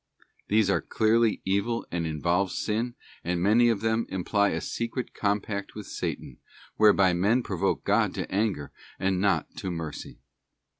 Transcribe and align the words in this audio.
These 0.47 0.67
are 0.71 0.81
clearly 0.81 1.43
evil 1.45 1.85
and 1.91 2.07
involve 2.07 2.51
sin, 2.51 2.95
and 3.23 3.39
many 3.39 3.69
of 3.69 3.81
them 3.81 4.07
imply 4.09 4.49
a 4.49 4.59
secret 4.59 5.13
compact 5.13 5.75
with 5.75 5.85
Satan, 5.85 6.39
whereby 6.75 7.13
men 7.13 7.43
provoke 7.43 7.83
God 7.83 8.15
to 8.15 8.31
anger 8.31 8.71
and 8.97 9.21
not 9.21 9.55
to 9.57 9.69
mercy. 9.69 10.17